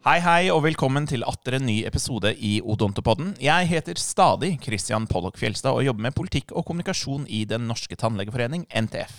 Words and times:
Hei, 0.00 0.16
hei, 0.24 0.46
og 0.48 0.62
velkommen 0.64 1.04
til 1.04 1.20
atter 1.28 1.58
en 1.58 1.66
ny 1.68 1.82
episode 1.84 2.30
i 2.40 2.54
Odontopodden. 2.64 3.34
Jeg 3.36 3.66
heter 3.68 3.98
stadig 4.00 4.54
Christian 4.64 5.04
Pollock 5.04 5.36
Fjelstad 5.36 5.76
og 5.76 5.84
jobber 5.84 6.06
med 6.06 6.16
politikk 6.16 6.54
og 6.56 6.64
kommunikasjon 6.70 7.26
i 7.28 7.42
Den 7.44 7.66
norske 7.68 7.98
tannlegeforening, 8.00 8.64
NTF. 8.72 9.12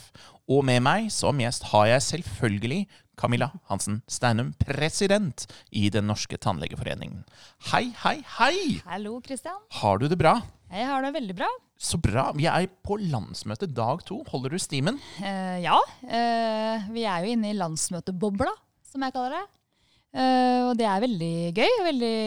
Og 0.50 0.66
med 0.66 0.82
meg 0.82 1.12
som 1.14 1.38
gjest 1.38 1.68
har 1.70 1.86
jeg 1.92 2.08
selvfølgelig 2.08 2.80
Camilla 3.14 3.52
Hansen 3.70 4.00
Steinum, 4.10 4.56
president 4.58 5.46
i 5.70 5.86
Den 5.94 6.10
norske 6.10 6.42
tannlegeforeningen. 6.42 7.22
Hei, 7.70 7.84
hei, 8.02 8.16
hei! 8.40 8.82
Hallo, 8.90 9.20
Kristian. 9.22 9.62
Har 9.84 10.02
du 10.02 10.10
det 10.10 10.18
bra? 10.18 10.40
Jeg 10.74 10.90
har 10.90 11.06
det 11.06 11.14
veldig 11.22 11.40
bra. 11.44 11.54
Så 11.78 12.02
bra. 12.02 12.32
Vi 12.34 12.50
er 12.50 12.66
på 12.82 12.98
landsmøte 12.98 13.70
dag 13.70 14.02
to. 14.10 14.24
Holder 14.34 14.58
du 14.58 14.66
stimen? 14.66 14.98
Uh, 15.22 15.62
ja, 15.62 15.78
Uh, 16.02 16.90
vi 16.90 17.06
er 17.06 17.22
jo 17.22 17.38
inne 17.38 17.54
i 17.54 17.58
landsmøtebobla, 17.62 18.50
som 18.90 19.06
jeg 19.06 19.14
kaller 19.14 19.44
det. 19.44 19.48
Eh, 20.12 20.62
og 20.68 20.74
det 20.76 20.88
er 20.92 21.04
veldig 21.06 21.36
gøy, 21.56 21.76
veldig, 21.86 22.18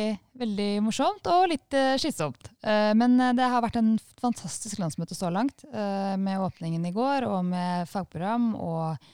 veldig 0.40 0.68
morsomt 0.86 1.26
og 1.28 1.50
litt 1.50 1.76
uh, 1.76 1.96
slitsomt. 2.00 2.48
Uh, 2.64 2.96
men 2.96 3.18
det 3.36 3.44
har 3.44 3.60
vært 3.64 3.76
en 3.76 3.92
fantastisk 4.22 4.80
landsmøte 4.80 5.16
så 5.16 5.28
langt, 5.32 5.66
med 5.68 6.40
åpningen 6.40 6.86
i 6.88 6.94
går 6.94 7.26
og 7.28 7.42
med 7.44 7.90
fagprogram 7.90 8.54
og 8.56 9.04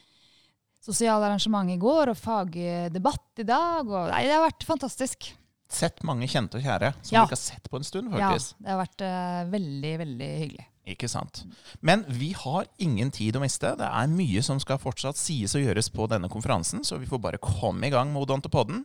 sosiale 0.81 1.27
arrangement 1.27 1.73
i 1.73 1.81
går 1.81 2.13
og 2.13 2.19
fagdebatt 2.19 3.43
i 3.43 3.47
dag. 3.49 3.91
Og, 3.91 4.13
nei, 4.13 4.23
det 4.29 4.37
har 4.37 4.47
vært 4.47 4.67
fantastisk. 4.69 5.33
Sett 5.71 6.05
mange 6.07 6.29
kjente 6.31 6.59
og 6.59 6.65
kjære 6.65 6.93
som 7.01 7.15
Ja. 7.15 7.25
vi 7.25 7.31
ikke 7.31 7.39
har 7.39 7.43
sett 7.43 7.71
på 7.71 7.81
en 7.81 7.87
stund, 7.87 8.13
faktisk. 8.15 8.55
Ja, 8.55 8.63
det 8.63 8.71
har 8.71 8.81
vært 8.85 9.05
veldig, 9.51 9.93
veldig 10.05 10.31
hyggelig. 10.45 10.67
Ikke 10.91 11.09
sant. 11.11 11.45
Men 11.81 12.05
vi 12.09 12.33
har 12.37 12.69
ingen 12.83 13.13
tid 13.15 13.39
å 13.39 13.43
miste. 13.45 13.75
Det 13.79 13.87
er 13.87 14.11
mye 14.11 14.43
som 14.43 14.61
skal 14.63 14.81
fortsatt 14.83 15.19
sies 15.21 15.55
og 15.55 15.65
gjøres 15.65 15.91
på 15.95 16.09
denne 16.11 16.31
konferansen, 16.33 16.85
så 16.85 16.99
vi 16.99 17.09
får 17.11 17.23
bare 17.23 17.43
komme 17.43 17.87
i 17.87 17.93
gang 17.95 18.11
med 18.13 18.25
Odontopodden. 18.25 18.85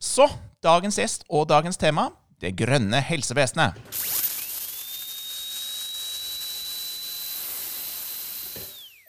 Så 0.00 0.28
dagens 0.64 1.00
gjest 1.00 1.24
og 1.28 1.48
dagens 1.50 1.80
tema 1.80 2.10
det 2.40 2.54
grønne 2.56 3.02
helsevesenet. 3.04 4.29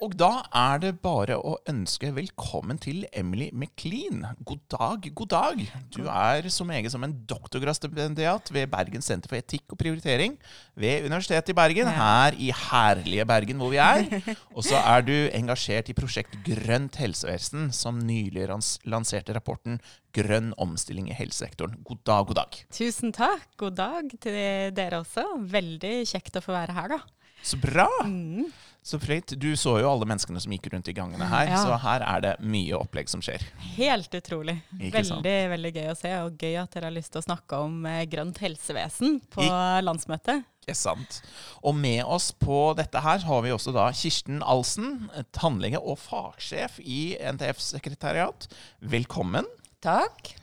Og 0.02 0.16
da 0.18 0.40
er 0.58 0.80
det 0.82 0.96
bare 1.04 1.36
å 1.38 1.52
ønske 1.70 2.10
velkommen 2.16 2.80
til 2.82 3.04
Emily 3.14 3.52
McLean. 3.54 4.24
God 4.50 4.64
dag, 4.74 5.04
god 5.14 5.30
dag. 5.30 5.62
Du 5.94 6.08
er 6.10 6.48
så 6.50 6.66
meget 6.66 6.90
som 6.90 7.06
en 7.06 7.14
doktorgradsstipendiat 7.30 8.50
ved 8.50 8.72
Bergen 8.74 9.06
senter 9.06 9.30
for 9.30 9.38
etikk 9.38 9.76
og 9.76 9.78
prioritering 9.78 10.40
ved 10.74 11.06
Universitetet 11.06 11.54
i 11.54 11.58
Bergen, 11.60 11.92
her 11.94 12.34
i 12.34 12.50
herlige 12.50 13.28
Bergen 13.30 13.62
hvor 13.62 13.70
vi 13.76 13.78
er. 13.78 14.10
Og 14.58 14.66
så 14.66 14.82
er 14.82 15.06
du 15.06 15.14
engasjert 15.38 15.94
i 15.94 15.98
prosjekt 16.02 16.34
Grønt 16.50 16.98
helsevesen, 16.98 17.70
som 17.70 18.02
nylig 18.02 18.50
lans 18.50 18.74
lanserte 18.90 19.38
rapporten 19.38 19.78
Grønn 20.18 20.50
omstilling 20.58 21.14
i 21.14 21.22
helsesektoren. 21.22 21.78
God 21.86 22.02
dag, 22.10 22.26
god 22.26 22.42
dag. 22.42 22.62
Tusen 22.74 23.14
takk. 23.14 23.46
God 23.54 23.78
dag 23.78 24.18
til 24.18 24.74
dere 24.74 25.06
også. 25.06 25.30
Veldig 25.46 26.00
kjekt 26.10 26.42
å 26.42 26.48
få 26.50 26.58
være 26.58 26.82
her, 26.82 26.98
da. 26.98 27.04
Så 27.44 27.58
bra! 27.62 27.88
Mm. 28.06 28.52
Så 28.84 28.98
flott. 28.98 29.36
Du 29.38 29.52
så 29.56 29.76
jo 29.78 29.90
alle 29.92 30.08
menneskene 30.10 30.42
som 30.42 30.54
gikk 30.56 30.72
rundt 30.74 30.88
i 30.90 30.94
gangene 30.98 31.28
her, 31.30 31.46
Ja. 31.52 31.60
så 31.62 31.76
her 31.84 32.02
er 32.02 32.22
det 32.24 32.32
mye 32.42 32.74
opplegg 32.80 33.10
som 33.12 33.22
skjer. 33.22 33.44
Helt 33.76 34.10
utrolig. 34.18 34.56
Ikke 34.80 35.04
sant? 35.06 35.22
Veldig 35.22 35.50
veldig 35.52 35.72
gøy 35.76 35.90
å 35.92 35.98
se, 36.00 36.14
og 36.26 36.38
gøy 36.42 36.56
at 36.64 36.72
dere 36.74 36.90
har 36.90 36.96
lyst 36.96 37.12
til 37.14 37.22
å 37.22 37.28
snakke 37.28 37.60
om 37.62 37.86
eh, 37.86 38.06
grønt 38.10 38.40
helsevesen 38.42 39.20
på 39.30 39.46
I- 39.46 39.84
landsmøtet. 39.86 40.48
Ikke 40.66 40.76
sant. 40.78 41.22
Og 41.64 41.76
med 41.78 42.02
oss 42.06 42.32
på 42.32 42.74
dette 42.78 43.00
her 43.06 43.20
har 43.30 43.42
vi 43.46 43.54
også 43.54 43.74
da 43.74 43.88
Kirsten 43.94 44.42
Alsen, 44.42 45.10
tannlege 45.32 45.78
og 45.82 46.00
fagsjef 46.02 46.80
i 46.82 47.16
NTFs 47.22 47.76
sekretariat. 47.78 48.48
Velkommen. 48.82 49.46
Takk. 49.82 50.34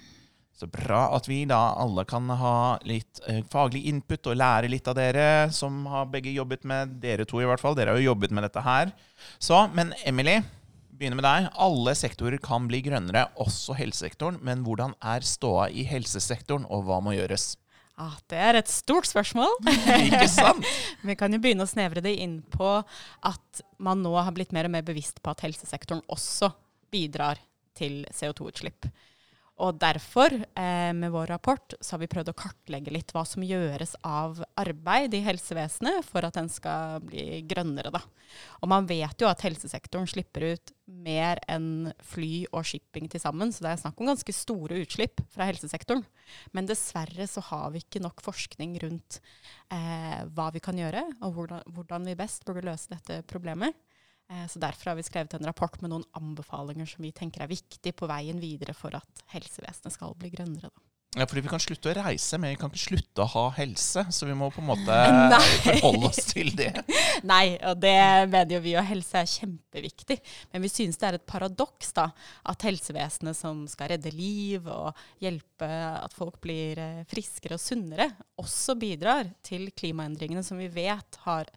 Så 0.58 0.66
bra 0.66 1.04
at 1.14 1.28
vi 1.30 1.44
da 1.46 1.58
alle 1.78 2.02
kan 2.08 2.26
ha 2.34 2.54
litt 2.88 3.20
eh, 3.30 3.44
faglig 3.46 3.84
input 3.92 4.26
og 4.26 4.40
lære 4.40 4.70
litt 4.72 4.88
av 4.90 4.96
dere, 4.98 5.26
som 5.54 5.84
har 5.86 6.08
begge 6.10 6.32
jobbet 6.34 6.66
med 6.66 6.96
dere 7.02 7.26
to 7.28 7.38
i 7.38 7.46
hvert 7.46 7.62
fall. 7.62 7.76
Dere 7.78 7.94
har 7.94 8.00
jo 8.02 8.10
jobbet 8.10 8.34
med 8.34 8.42
dette 8.48 8.64
her. 8.66 8.90
Så, 9.38 9.60
men 9.76 9.92
Emily, 10.02 10.40
begynner 10.98 11.20
med 11.20 11.26
deg. 11.28 11.48
Alle 11.62 11.94
sektorer 11.94 12.40
kan 12.42 12.66
bli 12.66 12.80
grønnere, 12.88 13.28
også 13.38 13.76
helsesektoren. 13.78 14.40
Men 14.42 14.64
hvordan 14.66 14.96
er 14.98 15.26
ståa 15.26 15.68
i 15.70 15.86
helsesektoren, 15.86 16.66
og 16.66 16.88
hva 16.88 16.98
må 17.04 17.14
gjøres? 17.14 17.52
Ah, 17.98 18.14
det 18.30 18.38
er 18.38 18.58
et 18.60 18.70
stort 18.70 19.08
spørsmål. 19.10 19.56
Ikke 20.08 20.26
sant? 20.30 20.66
Vi 21.06 21.16
kan 21.18 21.34
jo 21.34 21.40
begynne 21.42 21.66
å 21.66 21.70
snevre 21.70 22.02
det 22.04 22.14
inn 22.22 22.40
på 22.50 22.78
at 23.26 23.62
man 23.82 24.02
nå 24.02 24.14
har 24.18 24.34
blitt 24.34 24.54
mer 24.54 24.68
og 24.68 24.74
mer 24.74 24.86
bevisst 24.86 25.22
på 25.22 25.34
at 25.34 25.42
helsesektoren 25.46 26.04
også 26.10 26.52
bidrar 26.94 27.38
til 27.78 28.04
CO2-utslipp. 28.14 28.90
Og 29.58 29.74
derfor, 29.74 30.30
eh, 30.54 30.92
med 30.94 31.10
vår 31.10 31.26
rapport, 31.26 31.74
så 31.80 31.96
har 31.96 31.98
vi 31.98 32.06
prøvd 32.06 32.30
å 32.30 32.36
kartlegge 32.38 32.92
litt 32.94 33.10
hva 33.12 33.24
som 33.26 33.42
gjøres 33.42 33.96
av 34.06 34.38
arbeid 34.56 35.14
i 35.14 35.22
helsevesenet 35.24 36.04
for 36.06 36.24
at 36.24 36.34
den 36.38 36.48
skal 36.48 37.00
bli 37.02 37.42
grønnere, 37.42 37.90
da. 37.90 38.00
Og 38.62 38.68
man 38.70 38.86
vet 38.86 39.18
jo 39.18 39.26
at 39.26 39.42
helsesektoren 39.42 40.06
slipper 40.06 40.54
ut 40.54 40.72
mer 40.86 41.40
enn 41.50 41.90
fly 42.06 42.46
og 42.52 42.64
shipping 42.70 43.10
til 43.10 43.20
sammen, 43.20 43.50
så 43.50 43.66
det 43.66 43.72
er 43.72 43.82
snakk 43.82 43.98
om 43.98 44.12
ganske 44.12 44.34
store 44.36 44.78
utslipp 44.84 45.24
fra 45.34 45.50
helsesektoren. 45.50 46.06
Men 46.54 46.70
dessverre 46.70 47.26
så 47.26 47.42
har 47.50 47.72
vi 47.74 47.82
ikke 47.82 48.04
nok 48.04 48.22
forskning 48.22 48.78
rundt 48.84 49.18
eh, 49.74 50.22
hva 50.38 50.52
vi 50.54 50.62
kan 50.62 50.78
gjøre, 50.78 51.02
og 51.18 51.34
hvordan, 51.34 51.66
hvordan 51.74 52.06
vi 52.06 52.18
best 52.18 52.46
burde 52.46 52.66
løse 52.68 52.94
dette 52.94 53.24
problemet. 53.26 53.74
Eh, 54.30 54.46
så 54.46 54.60
Derfor 54.60 54.92
har 54.92 54.98
vi 54.98 55.06
skrevet 55.06 55.34
en 55.34 55.48
rapport 55.48 55.80
med 55.80 55.92
noen 55.94 56.04
anbefalinger 56.18 56.88
som 56.88 57.04
vi 57.04 57.14
tenker 57.16 57.44
er 57.44 57.52
viktig 57.52 57.94
på 57.96 58.10
veien 58.10 58.40
videre 58.42 58.76
for 58.76 58.94
at 58.98 59.24
helsevesenet 59.32 59.94
skal 59.94 60.16
bli 60.18 60.32
grønnere. 60.34 60.68
Da. 60.68 60.88
Ja, 61.16 61.24
fordi 61.24 61.40
vi 61.40 61.48
kan 61.48 61.62
slutte 61.62 61.88
å 61.88 61.94
reise, 61.96 62.36
men 62.36 62.52
vi 62.52 62.58
kan 62.60 62.68
ikke 62.68 62.82
slutte 62.82 63.24
å 63.24 63.30
ha 63.32 63.44
helse. 63.56 64.02
Så 64.12 64.26
vi 64.28 64.34
må 64.36 64.50
på 64.52 64.60
en 64.60 64.68
måte 64.68 64.98
Nei. 65.32 65.40
forholde 65.64 66.10
oss 66.10 66.28
til 66.34 66.50
det. 66.58 66.68
Nei, 67.30 67.56
og 67.64 67.80
det 67.80 67.94
mener 68.28 68.52
jo 68.58 68.60
vi, 68.66 68.74
og 68.76 68.84
helse 68.90 69.22
er 69.22 69.30
kjempeviktig. 69.32 70.18
Men 70.52 70.66
vi 70.66 70.70
synes 70.72 71.00
det 71.00 71.08
er 71.08 71.18
et 71.18 71.26
paradoks 71.28 71.94
da, 71.96 72.10
at 72.52 72.68
helsevesenet 72.68 73.38
som 73.38 73.64
skal 73.72 73.94
redde 73.94 74.12
liv 74.12 74.68
og 74.68 74.92
hjelpe 75.24 75.70
at 75.94 76.14
folk 76.16 76.36
blir 76.44 76.82
eh, 76.84 77.00
friskere 77.08 77.56
og 77.56 77.64
sunnere, 77.64 78.10
også 78.38 78.76
bidrar 78.78 79.32
til 79.48 79.70
klimaendringene 79.72 80.44
som 80.44 80.60
vi 80.60 80.68
vet 80.76 81.22
har 81.24 81.48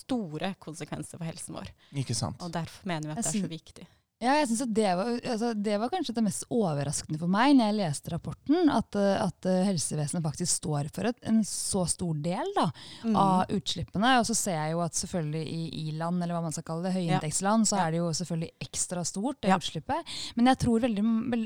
store 0.00 0.54
konsekvenser 0.62 1.20
for 1.20 1.28
helsen 1.28 1.56
vår. 1.58 1.72
Ikke 2.02 2.16
sant? 2.16 2.40
Og 2.44 2.52
derfor 2.54 2.88
mener 2.88 3.10
vi 3.10 3.16
at 3.16 3.24
det 3.24 3.32
er 3.34 3.44
så 3.46 3.50
viktig. 3.50 3.86
Ja, 4.20 4.34
jeg 4.36 4.50
synes 4.50 4.60
at 4.66 4.72
det 4.76 4.88
var, 4.98 5.06
altså, 5.32 5.50
det 5.56 5.76
var 5.80 5.88
kanskje 5.88 6.12
det 6.12 6.22
mest 6.26 6.42
overraskende 6.52 7.16
for 7.22 7.30
meg 7.32 7.54
når 7.56 7.70
jeg 7.70 7.76
leste 7.78 8.10
rapporten, 8.12 8.68
at, 8.68 8.96
eh, 9.00 9.14
at 9.24 9.46
eh, 9.48 9.62
helsevesenet 9.64 10.20
faktisk 10.26 10.58
står 10.58 10.90
for 10.92 11.08
et, 11.08 11.16
en 11.30 11.38
så 11.48 11.86
stor 11.88 12.18
del 12.20 12.50
da, 12.56 12.66
Mm. 13.00 13.14
av 13.16 13.48
utslippene. 13.48 14.10
Og 14.20 14.26
så 14.28 14.34
ser 14.36 14.58
jeg 14.58 14.72
jo 14.74 14.80
at 14.84 14.92
selvfølgelig 14.98 15.44
i 15.48 15.62
i-land, 15.88 16.20
eller 16.22 16.36
hva 16.36 16.42
man 16.44 16.52
skal 16.52 16.66
kalle 16.68 16.84
det, 16.84 16.92
høyinntektsland, 16.98 17.64
så 17.70 17.78
er 17.80 17.94
det 17.94 18.00
jo 18.02 18.10
selvfølgelig 18.18 18.50
ekstra 18.60 19.04
stort, 19.08 19.40
det 19.40 19.48
Ja. 19.54 19.56
utslippet. 19.56 20.04
Men 20.36 20.46
jeg 20.52 20.58
tror, 20.66 20.80
veldig, 20.84 21.04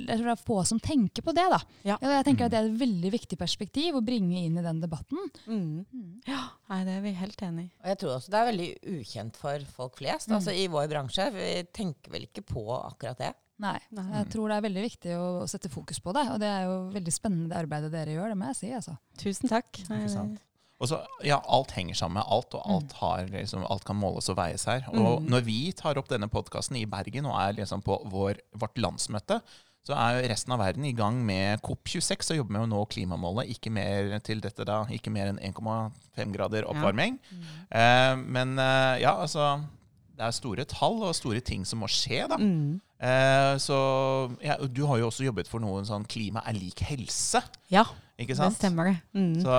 jeg 0.09 0.19
tror 0.19 0.27
det 0.27 0.35
er 0.35 0.43
få 0.43 0.59
som 0.67 0.81
tenker 0.81 1.23
på 1.23 1.33
det. 1.33 1.47
da. 1.55 1.61
Ja. 1.85 1.97
jeg 2.03 2.25
tenker 2.27 2.47
at 2.47 2.51
Det 2.51 2.59
er 2.59 2.67
et 2.73 2.81
veldig 2.81 3.13
viktig 3.13 3.39
perspektiv 3.39 3.95
å 3.95 4.03
bringe 4.05 4.43
inn 4.45 4.59
i 4.59 4.63
den 4.67 4.81
debatten. 4.83 5.31
Mm. 5.47 5.87
Ja, 6.27 6.43
nei, 6.71 6.83
det 6.85 6.97
er 6.99 7.01
vi 7.07 7.13
helt 7.13 7.37
enig 7.47 7.65
i. 7.69 7.71
Og 7.85 7.87
jeg 7.93 7.99
tror 8.03 8.17
også 8.19 8.31
det 8.35 8.41
er 8.43 8.51
veldig 8.51 8.69
ukjent 8.99 9.37
for 9.37 9.59
folk 9.77 9.97
flest. 10.03 10.29
Altså 10.35 10.51
I 10.51 10.67
vår 10.67 10.89
bransje 10.91 11.31
vi 11.33 11.63
tenker 11.73 12.11
vel 12.11 12.27
ikke 12.27 12.43
på 12.45 12.64
akkurat 12.73 13.19
det. 13.19 13.33
Nei, 13.63 13.79
Nei. 13.95 14.07
Jeg 14.17 14.31
tror 14.33 14.49
det 14.51 14.57
er 14.57 14.65
veldig 14.65 14.83
viktig 14.83 15.13
å, 15.15 15.27
å 15.45 15.47
sette 15.47 15.69
fokus 15.71 16.01
på 16.03 16.13
det. 16.17 16.25
Og 16.35 16.41
det 16.43 16.49
er 16.51 16.65
jo 16.67 16.79
veldig 16.95 17.13
spennende 17.15 17.53
det 17.53 17.61
arbeidet 17.61 17.93
dere 17.95 18.17
gjør, 18.17 18.33
det 18.33 18.39
må 18.41 18.49
jeg 18.51 18.57
si. 18.59 18.71
altså. 18.75 18.97
Tusen 19.21 19.49
takk. 19.53 19.79
Og 20.83 20.89
så, 20.91 20.99
ja, 21.25 21.37
Alt 21.55 21.71
henger 21.77 21.95
sammen 21.95 22.19
med 22.19 22.27
alt, 22.35 22.55
og 22.59 22.65
alt, 22.75 22.93
har, 22.99 23.29
liksom, 23.31 23.63
alt 23.71 23.85
kan 23.87 23.97
måles 23.97 24.27
og 24.29 24.37
veies 24.41 24.65
her. 24.67 24.83
Og 24.91 25.23
Mm. 25.23 25.29
når 25.31 25.45
vi 25.47 25.59
tar 25.73 25.97
opp 25.97 26.09
denne 26.11 26.27
podkasten 26.29 26.77
i 26.77 26.85
Bergen 26.85 27.27
og 27.31 27.37
er 27.41 27.53
liksom 27.61 27.81
på 27.87 28.01
vår, 28.11 28.41
vårt 28.59 28.77
landsmøte, 28.83 29.39
så 29.87 29.93
er 29.95 30.17
jo 30.23 30.29
resten 30.33 30.53
av 30.53 30.59
verden 30.59 30.85
i 30.89 30.93
gang 30.97 31.23
med 31.25 31.61
COP26 31.63 32.31
og 32.33 32.37
jobber 32.39 32.53
med 32.57 32.63
å 32.65 32.69
nå 32.73 32.83
klimamålet. 32.89 33.51
Ikke 33.55 33.71
mer 33.71 34.19
til 34.25 34.41
dette 34.41 34.65
da, 34.65 34.83
ikke 34.91 35.13
mer 35.13 35.29
enn 35.31 35.39
1,5 35.39 36.33
grader 36.33 36.65
oppvarming. 36.65 37.19
Eh, 37.71 38.17
men 38.17 38.59
eh, 38.59 39.01
ja, 39.05 39.13
altså 39.21 39.61
Det 40.15 40.23
er 40.29 40.31
store 40.37 40.65
tall 40.71 41.01
og 41.03 41.15
store 41.19 41.41
ting 41.43 41.65
som 41.67 41.81
må 41.83 41.89
skje, 41.91 42.23
da. 42.31 42.37
Mm. 42.39 42.81
Eh, 43.05 43.57
så 43.61 43.77
ja, 44.45 44.55
Du 44.71 44.85
har 44.87 44.99
jo 45.01 45.09
også 45.11 45.25
jobbet 45.27 45.49
for 45.51 45.61
noe 45.61 45.83
sånn 45.85 46.07
klima 46.09 46.43
er 46.47 46.55
lik 46.57 46.81
helse, 46.87 47.43
Ja, 47.73 47.83
ikke 48.19 48.37
det 48.39 48.53
stemmer 48.55 48.93
det. 48.93 48.97
Mm. 49.19 49.41
Så 49.43 49.55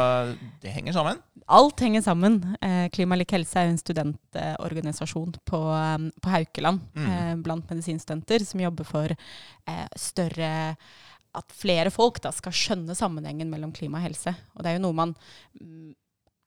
det 0.64 0.72
henger 0.72 0.94
sammen. 0.96 1.20
Alt 1.46 1.80
henger 1.84 2.02
sammen. 2.02 2.38
Eh, 2.64 2.88
Klima 2.96 3.18
lik 3.20 3.34
helse 3.36 3.60
er 3.60 3.68
en 3.68 3.78
studentorganisasjon 3.78 5.36
på, 5.46 5.60
eh, 5.76 6.10
på 6.24 6.30
Haukeland 6.32 6.80
Mm. 6.96 7.10
eh, 7.12 7.36
blant 7.44 7.68
medisinstudenter 7.70 8.46
som 8.46 8.60
jobber 8.64 8.86
for 8.86 9.12
eh, 9.68 9.88
større 9.96 10.78
At 11.36 11.52
flere 11.52 11.92
folk 11.92 12.22
da 12.24 12.32
skal 12.32 12.54
skjønne 12.54 12.96
sammenhengen 12.96 13.50
mellom 13.52 13.74
klima 13.74 13.98
og 13.98 14.04
helse. 14.08 14.32
Og 14.56 14.64
det 14.64 14.70
er 14.72 14.78
jo 14.78 14.84
noe 14.86 14.94
man 14.96 15.16
mm, 15.60 15.90
er 15.92 15.96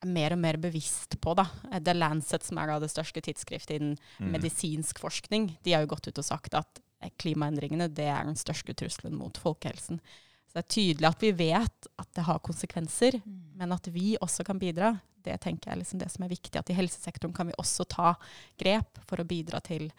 mer 0.06 0.32
og 0.32 0.38
mer 0.38 0.56
bevisst 0.56 1.16
på. 1.20 1.34
da. 1.34 1.46
The 1.80 1.94
Lancet, 1.94 2.44
som 2.44 2.58
er 2.58 2.66
da 2.70 2.78
det 2.78 2.90
største 2.92 3.22
tidsskriftet 3.24 3.76
innen 3.80 3.96
Mm. 4.20 4.32
medisinsk 4.32 4.98
forskning, 4.98 5.56
de 5.62 5.72
har 5.72 5.82
jo 5.82 5.94
gått 5.94 6.08
ut 6.08 6.18
og 6.18 6.24
sagt 6.24 6.54
at 6.54 6.80
eh, 7.00 7.10
klimaendringene 7.18 7.88
det 7.92 8.06
er 8.06 8.24
den 8.24 8.36
største 8.36 8.74
trusselen 8.74 9.16
mot 9.16 9.36
folkehelsen. 9.38 10.00
Så 10.48 10.54
det 10.54 10.64
er 10.64 10.74
tydelig 10.74 11.08
at 11.08 11.20
vi 11.20 11.32
vet 11.32 11.86
at 11.98 12.08
det 12.14 12.24
har 12.24 12.38
konsekvenser, 12.40 13.20
men 13.26 13.72
at 13.72 13.86
vi 13.92 14.16
også 14.20 14.44
kan 14.44 14.58
bidra, 14.58 15.00
det 15.22 15.40
tenker 15.40 15.68
jeg 15.70 15.76
er 15.76 15.82
liksom 15.82 15.98
det 16.00 16.10
som 16.10 16.24
er 16.24 16.28
viktig. 16.32 16.56
At 16.56 16.70
i 16.70 16.74
helsesektoren 16.78 17.34
kan 17.34 17.46
vi 17.46 17.52
også 17.58 17.84
ta 17.86 18.14
grep 18.58 18.98
for 19.06 19.18
å 19.20 19.26
bidra 19.28 19.60
til 19.60 19.90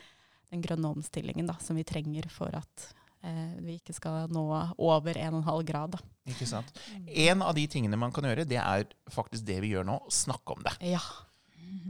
den 0.49 0.61
grønne 0.61 0.89
omstillingen 0.89 1.45
da, 1.45 1.53
som 1.59 1.75
vi 1.75 1.83
trenger 1.83 2.27
for 2.29 2.49
at 2.55 2.93
vi 3.59 3.77
ikke 3.79 3.93
skal 3.95 4.29
nå 4.31 4.43
over 4.77 5.17
1,5 5.19 5.63
grad. 5.67 5.97
Da. 5.97 6.03
Ikke 6.31 6.47
sant? 6.47 6.69
En 7.07 7.43
av 7.43 7.55
de 7.57 7.65
tingene 7.71 7.99
man 7.99 8.13
kan 8.15 8.27
gjøre, 8.29 8.47
det 8.47 8.61
er 8.61 8.87
faktisk 9.11 9.47
det 9.47 9.59
vi 9.63 9.73
gjør 9.73 9.87
nå. 9.89 9.97
Snakke 10.13 10.55
om 10.55 10.63
det. 10.65 10.77
Ja. 10.93 11.01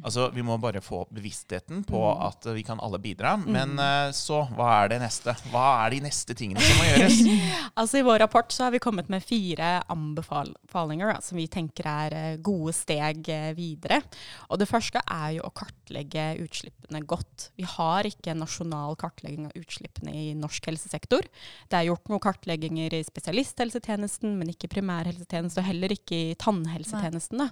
Altså, 0.03 0.29
Vi 0.31 0.41
må 0.45 0.55
bare 0.61 0.79
få 0.81 1.01
bevisstheten 1.11 1.83
på 1.87 1.99
Mm. 1.99 2.21
at 2.27 2.45
eh, 2.47 2.53
vi 2.55 2.63
kan 2.63 2.79
alle 2.79 2.99
bidra. 2.99 3.33
Men 3.37 3.77
eh, 3.79 4.11
så, 4.15 4.45
hva 4.55 4.83
er 4.83 4.89
det 4.93 4.99
neste? 5.01 5.33
Hva 5.51 5.85
er 5.85 5.91
de 5.91 5.99
neste 6.05 6.35
tingene 6.35 6.61
som 6.63 6.77
må 6.79 6.85
gjøres? 6.87 7.19
Altså 7.79 7.99
I 7.99 8.03
vår 8.07 8.19
rapport 8.23 8.51
så 8.51 8.65
har 8.65 8.71
vi 8.71 8.79
kommet 8.79 9.09
med 9.11 9.23
fire 9.23 9.81
anbefalinger 9.91 11.13
da, 11.13 11.19
som 11.23 11.37
vi 11.39 11.47
tenker 11.51 11.87
er 11.87 12.15
eh, 12.15 12.37
gode 12.43 12.73
steg 12.75 13.27
videre. 13.55 14.01
Og 14.49 14.59
Det 14.59 14.67
første 14.69 14.99
er 15.05 15.35
jo 15.37 15.43
å 15.47 15.51
kartlegge 15.55 16.25
utslippene 16.43 17.03
godt. 17.07 17.49
Vi 17.59 17.67
har 17.67 18.07
ikke 18.07 18.31
en 18.33 18.41
nasjonal 18.43 18.95
kartlegging 18.99 19.47
av 19.49 19.55
utslippene 19.59 20.13
i 20.15 20.33
norsk 20.37 20.65
helsesektor. 20.71 21.27
Det 21.69 21.77
er 21.79 21.87
gjort 21.89 22.09
noen 22.09 22.23
kartlegginger 22.23 22.95
i 22.97 23.03
spesialisthelsetjenesten, 23.07 24.35
men 24.39 24.49
ikke 24.53 24.71
primærhelsetjenesten, 24.71 25.61
og 25.61 25.67
heller 25.69 25.93
ikke 25.95 26.19
i 26.31 26.35
tannhelsetjenesten. 26.39 27.43
Da. 27.43 27.49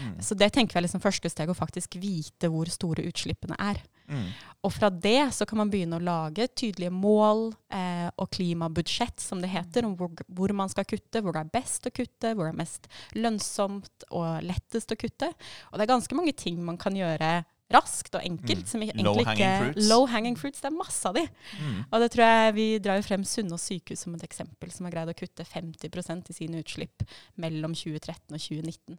Mm. 0.00 0.16
Så 0.24 0.36
det 0.38 0.50
tenker 0.56 0.74
vi 0.76 0.82
er 0.82 0.86
liksom 0.88 1.02
første 1.04 1.30
steg, 1.30 1.48
å 1.48 1.54
faktisk 1.56 1.69
vite 2.00 2.50
hvor 2.50 2.70
store 2.72 3.04
utslippene 3.08 3.56
er. 3.58 3.80
Mm. 4.10 4.26
Og 4.66 4.72
fra 4.74 4.90
det 4.90 5.30
så 5.36 5.46
kan 5.46 5.60
man 5.62 5.70
begynne 5.70 6.00
å 6.00 6.02
lage 6.02 6.48
tydelige 6.58 6.90
mål 6.92 7.52
eh, 7.72 8.08
og 8.18 8.30
klimabudsjett, 8.34 9.22
som 9.22 9.40
det 9.40 9.52
heter, 9.52 9.86
om 9.86 9.94
hvor, 9.96 10.10
hvor 10.26 10.52
man 10.56 10.72
skal 10.72 10.88
kutte, 10.88 11.22
hvor 11.22 11.36
det 11.36 11.44
er 11.44 11.54
best 11.54 11.86
å 11.86 11.94
kutte, 11.94 12.34
hvor 12.34 12.48
det 12.48 12.52
er 12.52 12.60
mest 12.60 12.90
lønnsomt 13.16 14.08
og 14.10 14.42
lettest 14.44 14.92
å 14.92 14.98
kutte. 14.98 15.30
Og 15.70 15.78
det 15.78 15.86
er 15.86 15.94
ganske 15.94 16.18
mange 16.18 16.34
ting 16.36 16.58
man 16.66 16.80
kan 16.80 16.98
gjøre 16.98 17.40
raskt 17.70 18.16
og 18.18 18.24
enkelt. 18.26 18.64
Mm. 18.64 18.66
som 18.66 18.82
egentlig 18.82 19.04
Low-hanging 19.06 19.46
ikke- 19.46 19.60
fruits. 19.62 19.88
Low-hanging 19.88 20.36
fruits. 20.36 20.60
Det 20.60 20.70
er 20.72 20.76
masse 20.76 21.06
av 21.06 21.14
de. 21.14 21.28
Mm. 21.60 21.84
Og 21.92 22.00
det 22.00 22.10
tror 22.10 22.24
jeg 22.26 22.54
vi 22.54 22.78
drar 22.78 22.96
jo 22.96 23.06
frem 23.06 23.24
Sunnaas 23.24 23.62
sykehus 23.62 23.98
som 24.04 24.14
et 24.14 24.26
eksempel, 24.26 24.72
som 24.72 24.86
har 24.86 24.92
greid 24.92 25.08
å 25.08 25.14
kutte 25.14 25.44
50% 25.46 26.30
i 26.30 26.32
sine 26.32 26.58
utslipp 26.64 27.06
mellom 27.36 27.72
2013 27.74 28.34
og 28.34 28.40
2019. 28.40 28.98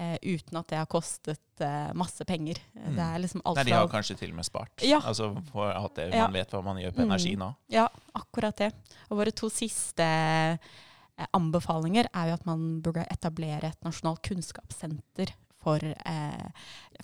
Eh, 0.00 0.16
uten 0.22 0.56
at 0.56 0.68
det 0.72 0.78
har 0.80 0.86
kostet 0.88 1.60
eh, 1.60 1.90
masse 1.98 2.24
penger. 2.24 2.56
Eh, 2.74 2.86
Mm. 2.90 2.94
Det 2.96 3.04
er 3.04 3.18
liksom 3.20 3.42
alt 3.44 3.56
Nei, 3.60 3.64
de 3.68 3.72
har 3.76 3.88
kanskje 3.92 4.14
til 4.16 4.30
og 4.32 4.36
med 4.38 4.46
spart. 4.48 4.80
Ja. 4.86 5.00
Altså, 5.04 5.26
for 5.52 5.68
at 5.70 5.94
det, 5.98 6.06
Ja. 6.14 6.22
Man 6.24 6.32
vet 6.38 6.50
hva 6.54 6.62
man 6.64 6.78
gjør 6.80 6.94
på 6.96 7.02
Mm. 7.04 7.10
energi 7.10 7.34
nå. 7.36 7.50
Ja, 7.68 7.84
akkurat 8.16 8.56
det. 8.56 8.72
Og 9.10 9.18
våre 9.18 9.34
to 9.36 9.50
siste 9.52 10.00
eh, 10.00 11.26
anbefalinger 11.36 12.08
er 12.14 12.30
jo 12.30 12.34
at 12.38 12.46
man 12.48 12.80
burde 12.80 13.04
etablere 13.12 13.68
et 13.74 13.84
nasjonalt 13.84 14.22
kunnskapssenter 14.24 15.34
for 15.60 15.76
eh, 15.84 16.50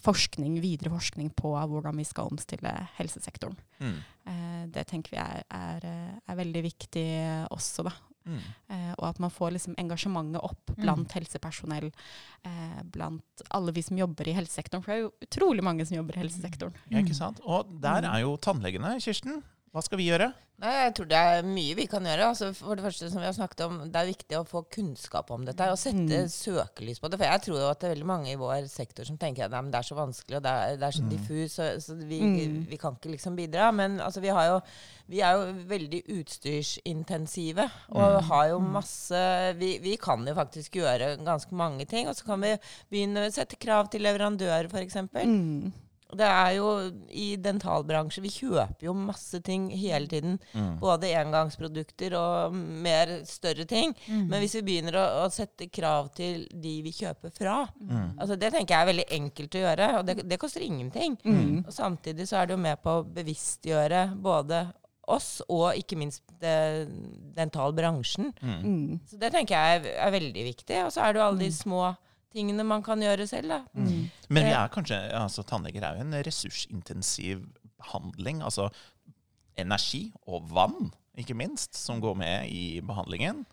forskning, 0.01 0.57
videre 0.63 0.89
forskning 0.95 1.29
på 1.37 1.53
hvordan 1.69 1.97
vi 2.01 2.05
skal 2.09 2.31
omstille 2.33 2.73
helsesektoren. 2.97 3.59
Mm. 3.81 3.99
Eh, 4.27 4.67
det 4.73 4.87
tenker 4.89 5.11
vi 5.13 5.21
er, 5.21 5.45
er, 5.53 5.87
er 6.27 6.39
veldig 6.41 6.63
viktig 6.65 7.07
også, 7.53 7.85
da. 7.91 7.93
Mm. 8.27 8.41
Eh, 8.71 8.95
og 8.99 9.05
at 9.11 9.21
man 9.23 9.31
får 9.31 9.53
liksom 9.55 9.77
engasjementet 9.79 10.41
opp 10.43 10.66
Mm. 10.77 10.83
blant 10.85 11.13
helsepersonell. 11.13 11.91
Eh, 12.45 12.83
blant 12.93 13.43
alle 13.51 13.73
vi 13.73 13.83
som 13.83 13.97
jobber 13.97 14.29
i 14.29 14.35
helsesektoren. 14.37 14.83
For 14.85 14.93
det 14.93 14.99
er 14.99 15.05
jo 15.07 15.13
utrolig 15.27 15.63
mange 15.65 15.87
som 15.87 15.97
jobber 15.97 16.17
i 16.17 16.21
helsesektoren. 16.25 16.75
Ja, 16.91 16.99
ikke 17.01 17.15
sant? 17.17 17.41
Og 17.45 17.67
der 17.81 18.03
Mm. 18.03 18.15
er 18.15 18.21
jo 18.21 18.37
tannlegene. 18.37 18.97
Kirsten, 19.01 19.43
hva 19.75 19.83
skal 19.83 19.99
vi 19.99 20.09
gjøre? 20.11 20.33
Nei, 20.57 20.71
jeg 20.87 20.93
tror 20.97 21.09
det 21.11 21.19
er 21.21 21.43
mye 21.45 21.75
vi 21.77 21.85
kan 21.85 22.07
gjøre. 22.09 22.31
Altså, 22.33 22.47
for 22.57 22.79
det 22.79 22.85
første, 22.87 23.11
som 23.13 23.21
vi 23.21 23.27
har 23.29 23.35
snakket 23.37 23.61
om, 23.67 23.75
det 23.93 24.01
er 24.01 24.07
viktig 24.09 24.39
å 24.39 24.47
få 24.49 24.63
kunnskap 24.73 25.29
om 25.35 25.43
dette 25.45 25.67
og 25.69 25.77
sette 25.77 26.23
Mm. 26.23 26.31
søkelys 26.33 26.99
på 26.99 27.11
det. 27.13 27.19
For 27.21 27.27
jeg 27.29 27.43
tror 27.45 27.59
jo 27.61 27.67
at 27.69 27.81
det 27.81 27.91
er 27.91 27.95
veldig 27.95 28.07
mange 28.09 28.31
i 28.33 28.39
vår 28.41 28.65
sektor 28.73 29.05
som 29.05 29.19
tenker 29.19 29.45
at 29.45 29.51
nei, 29.53 29.61
det 29.71 29.75
er 29.83 29.83
så 29.91 29.99
vanskelig 29.99 30.37
og 30.39 30.43
det 30.47 30.55
er, 30.57 30.77
det 30.81 30.87
er 30.89 30.97
så 30.97 31.03
Mm. 31.05 31.11
diffus, 31.13 31.53
så, 31.59 31.67
så 31.79 31.95
vi, 32.09 32.21
Mm. 32.23 32.67
vi 32.71 32.77
kan 32.79 32.97
ikke 32.97 33.13
liksom 33.13 33.37
bidra. 33.37 33.71
Men 33.75 34.01
altså, 34.01 34.21
vi, 34.23 34.29
har 34.33 34.47
jo, 34.49 34.61
vi 35.11 35.21
er 35.21 35.33
jo 35.37 35.53
veldig 35.69 36.03
utstyrsintensive 36.09 37.71
og 37.91 38.23
Mm. 38.23 38.25
har 38.31 38.49
jo 38.49 38.59
masse 38.61 39.55
vi, 39.59 39.79
vi 39.79 39.97
kan 39.99 40.25
jo 40.27 40.35
faktisk 40.35 40.71
gjøre 40.81 41.19
ganske 41.23 41.53
mange 41.53 41.85
ting. 41.87 42.09
Og 42.09 42.17
så 42.17 42.25
kan 42.25 42.41
vi 42.41 42.57
begynne 42.91 43.27
å 43.29 43.31
sette 43.31 43.57
krav 43.61 43.91
til 43.91 44.01
leverandører, 44.01 44.71
f.eks. 44.73 44.97
Mm. 45.13 45.73
Det 46.15 46.27
er 46.27 46.53
jo 46.55 46.67
i 47.11 47.33
dentalbransjen 47.43 48.23
Vi 48.23 48.31
kjøper 48.31 48.87
jo 48.87 48.93
masse 48.95 49.41
ting 49.43 49.67
hele 49.75 50.07
tiden. 50.07 50.37
Mm. 50.55 50.77
Både 50.79 51.11
engangsprodukter 51.19 52.15
og 52.19 52.55
mer 52.55 53.17
større 53.27 53.67
ting. 53.67 53.95
Mm. 54.07 54.29
Men 54.31 54.39
hvis 54.43 54.55
vi 54.61 54.63
begynner 54.69 55.01
å, 55.01 55.07
å 55.25 55.27
sette 55.35 55.67
krav 55.67 56.13
til 56.15 56.47
de 56.53 56.77
vi 56.87 56.95
kjøper 56.95 57.35
fra 57.35 57.57
Mm. 57.77 58.17
altså 58.19 58.37
Det 58.39 58.51
tenker 58.53 58.75
jeg 58.75 58.83
er 58.83 58.89
veldig 58.91 59.05
enkelt 59.17 59.55
å 59.57 59.61
gjøre, 59.61 59.87
og 59.99 60.07
det, 60.07 60.15
det 60.29 60.39
koster 60.41 60.63
ingenting. 60.65 61.17
Mm. 61.25 61.65
Og 61.67 61.73
Samtidig 61.73 62.27
så 62.29 62.41
er 62.41 62.47
det 62.47 62.55
jo 62.57 62.63
med 62.63 62.81
på 62.83 62.99
å 63.01 63.05
bevisstgjøre 63.17 64.03
både 64.23 64.67
oss 65.07 65.43
og 65.49 65.77
ikke 65.79 65.99
minst 65.99 66.23
det, 66.43 66.87
dentalbransjen. 67.37 68.33
Mm. 68.43 68.57
Mm. 68.63 69.01
Så 69.07 69.19
det 69.21 69.31
tenker 69.35 69.55
jeg 69.55 69.81
er, 69.81 69.89
er 70.07 70.15
veldig 70.15 70.45
viktig. 70.49 70.81
Og 70.87 70.93
så 70.95 71.05
er 71.05 71.15
det 71.15 71.21
jo 71.21 71.27
alle 71.29 71.45
de 71.45 71.53
små 71.55 71.83
tingene 72.37 72.65
man 72.69 72.83
kan 72.87 73.01
gjøre 73.03 73.27
selv. 73.31 73.49
da. 73.49 73.59
Mm. 73.75 74.11
Men 74.29 74.45
vi 74.45 74.51
Eh. 74.53 74.61
er 74.63 74.69
kanskje, 74.69 75.01
altså 75.17 75.43
tannleger 75.49 75.83
er 75.89 75.97
jo 75.97 76.05
en 76.07 76.13
ressursintensiv 76.27 77.47
behandling. 77.81 78.43
Altså 78.45 78.69
energi 79.57 80.13
og 80.29 80.49
vann, 80.53 80.91
ikke 81.17 81.35
minst, 81.37 81.75
som 81.75 82.01
går 82.01 82.17
med 82.21 82.49
i 82.53 82.81
behandlingen. 82.85 83.45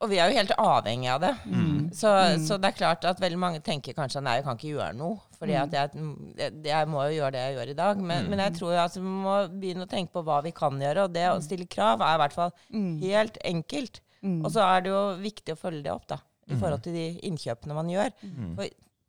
Og 0.00 0.10
vi 0.12 0.20
er 0.22 0.30
jo 0.30 0.36
helt 0.38 0.52
avhengig 0.62 1.08
av 1.10 1.20
det. 1.24 1.32
Mm. 1.50 1.88
Så, 1.92 2.06
Mm. 2.06 2.44
så 2.46 2.60
det 2.60 2.68
er 2.68 2.76
klart 2.78 3.04
at 3.04 3.18
veldig 3.18 3.38
mange 3.38 3.60
tenker 3.60 3.92
kanskje 3.96 4.22
nei, 4.22 4.36
jeg 4.36 4.44
kan 4.44 4.56
ikke 4.56 4.76
gjøre 4.76 4.94
noe. 4.94 5.18
Fordi 5.40 5.54
Mm. 5.56 5.62
at 5.62 5.72
jeg, 5.72 6.62
jeg, 6.64 6.86
må 6.88 7.02
jo 7.10 7.16
gjøre 7.18 7.32
det 7.32 7.40
jeg 7.42 7.56
gjør 7.56 7.70
i 7.70 7.74
dag. 7.74 7.96
Men, 7.98 8.24
Mm. 8.24 8.30
men 8.30 8.38
jeg 8.38 8.52
tror 8.60 8.72
jo 8.74 8.78
at 8.78 8.94
vi 8.94 9.00
må 9.00 9.48
begynne 9.60 9.82
å 9.86 9.90
tenke 9.90 10.12
på 10.12 10.22
hva 10.22 10.40
vi 10.44 10.52
kan 10.52 10.78
gjøre. 10.78 11.04
Og 11.04 11.12
det 11.12 11.26
å 11.26 11.42
stille 11.42 11.66
krav 11.66 12.00
er 12.00 12.14
i 12.14 12.18
hvert 12.22 12.32
fall 12.32 12.52
Mm. 12.72 13.00
helt 13.00 13.38
enkelt. 13.44 14.00
Mm. 14.22 14.44
Og 14.44 14.52
så 14.52 14.60
er 14.62 14.80
det 14.82 14.90
jo 14.90 15.16
viktig 15.18 15.52
å 15.54 15.58
følge 15.58 15.82
det 15.82 15.92
opp, 15.92 16.06
da. 16.06 16.18
I 16.48 16.54
Mm. 16.54 16.60
forhold 16.60 16.82
til 16.82 16.92
de 16.94 17.20
innkjøpene 17.28 17.74
man 17.74 17.88
gjør. 17.92 18.10
Mm. 18.24 18.54
For 18.56 18.68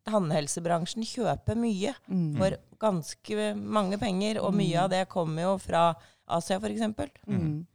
tannhelsebransjen 0.10 1.04
kjøper 1.06 1.56
mye 1.60 1.94
Mm. 2.10 2.38
for 2.38 2.58
ganske 2.80 3.56
mange 3.56 3.98
penger. 4.00 4.42
Og 4.42 4.54
mye 4.54 4.76
Mm. 4.78 4.84
av 4.84 4.90
det 4.90 5.10
kommer 5.10 5.42
jo 5.44 5.58
fra 5.58 5.96
Asia, 6.28 6.58
f.eks. 6.60 6.82
Mm. 7.28 7.66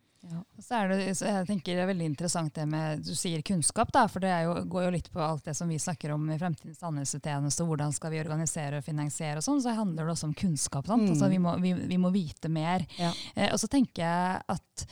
Så 0.59 0.73
er 0.73 0.89
det, 0.89 1.17
så 1.19 1.27
jeg 1.27 1.47
tenker 1.47 1.75
det 1.77 1.83
er 1.85 1.93
veldig 1.93 2.07
interessant 2.17 2.55
det 2.55 2.67
med 2.67 3.03
Du 3.05 3.13
sier 3.15 3.43
kunnskap, 3.43 3.93
da, 3.93 4.07
for 4.07 4.21
det 4.21 4.31
er 4.31 4.45
jo, 4.45 4.55
går 4.65 4.85
jo 4.85 4.91
litt 4.91 5.11
på 5.13 5.21
alt 5.21 5.45
det 5.45 5.55
som 5.55 5.69
vi 5.69 5.77
snakker 5.77 6.15
om 6.15 6.31
i 6.31 6.39
fremtidens 6.39 6.79
tannhelsetjeneste. 6.79 7.61
Hvordan 7.67 7.93
skal 7.93 8.11
vi 8.11 8.21
organisere 8.21 8.79
og 8.79 8.85
finansiere 8.85 9.37
og 9.37 9.43
sånn. 9.43 9.61
Så 9.61 9.75
handler 9.77 10.07
det 10.07 10.13
også 10.17 10.25
om 10.25 10.33
kunnskap. 10.35 10.87
Sant? 10.87 11.03
Mm. 11.03 11.11
Altså, 11.11 11.29
vi, 11.29 11.37
må, 11.39 11.61
vi, 11.61 11.73
vi 11.75 11.97
må 11.99 12.11
vite 12.11 12.49
mer. 12.49 12.87
Ja. 12.99 13.13
Eh, 13.37 13.53
og 13.53 13.59
så 13.61 13.69
tenker 13.69 14.01
jeg 14.01 14.43
at 14.49 14.87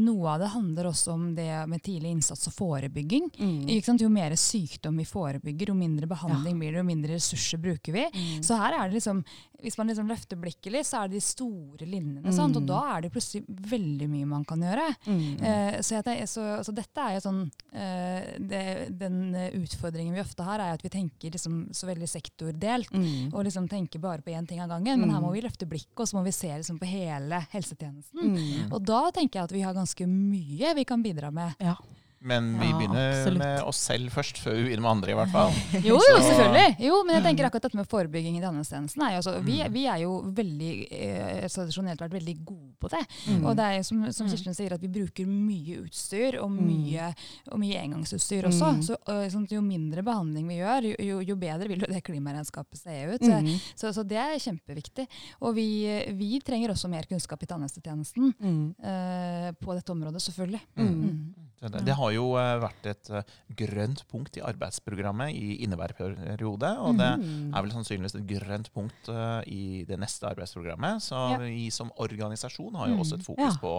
noe 0.00 0.28
av 0.34 0.40
det 0.40 0.48
handler 0.54 0.88
også 0.90 1.12
om 1.12 1.34
det 1.36 1.48
med 1.68 1.82
tidlig 1.84 2.10
innsats 2.16 2.46
og 2.48 2.54
forebygging. 2.56 3.28
Mm. 3.38 3.98
Jo 4.00 4.08
mer 4.08 4.32
sykdom 4.38 4.96
vi 5.00 5.04
forebygger, 5.04 5.68
jo 5.68 5.74
mindre 5.76 6.06
behandling 6.10 6.58
blir 6.58 6.72
det, 6.72 6.80
jo 6.80 6.88
mindre 6.88 7.14
ressurser 7.18 7.58
bruker 7.60 7.92
vi. 7.92 8.06
Mm. 8.14 8.42
Så 8.46 8.56
her 8.56 8.72
er 8.78 8.88
det 8.88 8.96
liksom, 9.00 9.22
hvis 9.60 9.76
man 9.76 9.90
liksom 9.90 10.08
løfter 10.08 10.36
blikket 10.40 10.72
litt, 10.72 10.86
så 10.88 11.02
er 11.02 11.08
det 11.10 11.18
de 11.18 11.24
store 11.26 11.84
linjene. 11.86 12.32
Sant? 12.32 12.56
Og 12.56 12.62
Mm. 12.62 12.66
da 12.70 12.80
er 12.96 13.00
det 13.02 13.12
plutselig 13.12 13.44
veldig 13.48 14.08
mye 14.08 14.26
man 14.26 14.44
kan 14.44 14.60
gjøre. 14.60 14.86
Mm. 15.06 15.42
Eh, 15.42 15.80
så, 15.82 16.00
jeg, 16.00 16.28
så, 16.28 16.46
så 16.64 16.72
dette 16.74 16.96
er 17.00 17.14
jo 17.18 17.20
sånn 17.26 17.42
eh, 17.74 18.38
det, 18.38 18.62
Den 18.96 19.34
eh, 19.34 19.50
utfordringen 19.60 20.14
vi 20.14 20.20
ofte 20.24 20.42
har, 20.46 20.60
er 20.60 20.72
at 20.78 20.82
vi 20.84 20.88
tenker 20.88 21.30
liksom 21.34 21.68
så 21.76 21.86
veldig 21.90 22.08
sektordelt. 22.08 22.90
Mm. 22.94 23.34
Og 23.34 23.44
liksom 23.44 23.68
tenker 23.68 24.00
bare 24.00 24.22
på 24.24 24.32
én 24.32 24.46
ting 24.48 24.60
av 24.64 24.68
gangen. 24.72 25.00
Men 25.00 25.10
her 25.10 25.20
Mm. 25.20 25.26
må 25.26 25.32
vi 25.34 25.42
løfte 25.42 25.66
blikket 25.68 26.00
og 26.00 26.06
så 26.08 26.16
må 26.16 26.24
vi 26.24 26.32
se 26.32 26.48
liksom 26.48 26.78
på 26.80 26.86
hele 26.88 27.44
helsetjenesten. 27.52 28.20
Mm. 28.32 28.72
Og 28.72 28.82
da 28.84 29.09
tenker 29.14 29.40
jeg 29.40 29.50
at 29.50 29.54
vi 29.54 29.64
har 29.64 29.76
ganske 29.76 30.06
mye 30.08 30.74
vi 30.76 30.84
kan 30.88 31.02
bidra 31.02 31.30
med. 31.34 31.56
Ja. 31.58 31.76
Men 32.22 32.58
vi 32.60 32.66
Ja, 32.68 32.76
begynner 32.76 33.10
absolutt. 33.16 33.38
med 33.38 33.62
oss 33.64 33.78
selv 33.80 34.10
først, 34.12 34.36
før 34.44 34.52
vi 34.58 34.64
begynner 34.68 34.82
med 34.84 34.90
andre, 34.90 35.10
i 35.10 35.14
hvert 35.16 35.30
fall. 35.32 35.52
Jo, 35.88 35.96
jo, 35.96 36.16
selvfølgelig. 36.20 36.76
Jo, 36.84 36.98
men 37.08 37.14
jeg 37.16 37.24
tenker 37.24 37.46
akkurat 37.48 37.62
dette 37.64 37.78
med 37.78 37.88
forebygging 37.88 38.36
i 38.36 38.42
tannhelsetjenesten. 38.42 39.02
er 39.06 39.16
altså, 39.16 39.38
vi, 39.42 39.56
Mm. 39.62 39.72
vi 39.72 39.84
er 39.88 39.98
jo 40.02 40.10
veldig, 40.36 40.72
eh, 40.92 41.48
tradisjonelt 41.48 41.98
vært 42.04 42.12
veldig 42.18 42.34
gode 42.44 42.74
på 42.80 42.90
det. 42.92 43.00
Mm. 43.26 43.46
Og 43.46 43.56
det 43.56 43.64
er 43.64 43.82
som, 43.82 44.02
som 44.12 44.26
Mm. 44.26 44.30
Kirsten 44.34 44.54
sier, 44.54 44.72
at 44.74 44.80
vi 44.84 44.88
bruker 44.88 45.26
mye 45.26 45.80
utstyr, 45.86 46.36
og 46.42 46.50
Mm. 46.50 46.66
mye, 46.68 47.14
og 47.52 47.58
mye 47.58 47.80
engangsutstyr 47.86 48.44
også. 48.50 48.68
Mm. 48.76 48.82
Så 48.84 48.96
øh, 49.08 49.26
sånn, 49.32 49.48
jo 49.50 49.60
mindre 49.62 50.02
behandling 50.04 50.46
vi 50.46 50.58
gjør, 50.60 50.90
jo, 51.00 51.20
jo, 51.24 51.36
bedre 51.36 51.68
vil 51.68 51.80
jo 51.80 51.86
det 51.88 52.04
klimaregnskapet 52.04 52.76
se 52.76 53.14
ut. 53.14 53.20
Mm. 53.22 53.48
Så, 53.74 53.94
så 53.96 54.04
det 54.06 54.18
er 54.18 54.36
kjempeviktig. 54.36 55.06
Og 55.40 55.54
vi, 55.54 55.66
vi 56.12 56.38
trenger 56.40 56.68
også 56.76 56.88
mer 56.90 57.08
kunnskap 57.08 57.42
i 57.42 57.46
tannhelsetjenesten 57.46 58.34
Mm. 58.40 58.74
eh, 58.84 59.52
på 59.56 59.72
dette 59.74 59.88
området, 59.92 60.20
selvfølgelig. 60.20 60.60
Mm. 60.76 61.34
Det, 61.60 61.82
det 61.84 61.92
har 61.94 62.10
jo 62.14 62.26
eh, 62.40 62.54
vært 62.62 62.86
et 62.88 63.10
eh, 63.12 63.22
grønt 63.54 64.00
punkt 64.08 64.36
i 64.38 64.40
arbeidsprogrammet 64.40 65.34
i 65.36 65.58
inneværende 65.66 66.14
periode. 66.36 66.70
Og 66.80 66.96
det 66.96 67.10
Mm. 67.20 67.52
er 67.54 67.62
vel 67.66 67.70
sannsynligvis 67.74 68.14
et 68.16 68.26
grønt 68.30 68.70
punkt 68.72 69.08
eh, 69.12 69.42
i 69.46 69.84
det 69.84 69.98
neste 70.00 70.24
arbeidsprogrammet. 70.30 71.02
Så 71.04 71.38
vi 71.42 71.68
som 71.70 71.92
organisasjon 72.00 72.74
har 72.80 72.88
jo 72.88 72.96
også 73.04 73.18
et 73.20 73.26
fokus 73.26 73.58
på 73.60 73.74